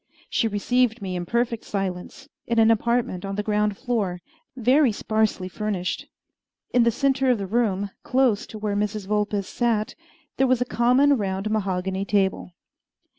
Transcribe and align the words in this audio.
She 0.31 0.47
received 0.47 0.99
me 1.03 1.15
in 1.15 1.27
perfect 1.27 1.63
silence, 1.63 2.27
in 2.47 2.57
an 2.57 2.71
apartment 2.71 3.23
on 3.23 3.35
the 3.35 3.43
ground 3.43 3.77
floor, 3.77 4.19
very 4.57 4.91
sparsely 4.91 5.47
furnished. 5.47 6.07
In 6.71 6.81
the 6.81 6.89
centre 6.89 7.29
of 7.29 7.37
the 7.37 7.45
room, 7.45 7.91
close 8.01 8.47
to 8.47 8.57
where 8.57 8.75
Mrs. 8.75 9.05
Vulpes 9.05 9.47
sat, 9.47 9.93
there 10.37 10.47
was 10.47 10.59
a 10.59 10.65
common 10.65 11.17
round 11.17 11.51
mahogany 11.51 12.03
table. 12.03 12.55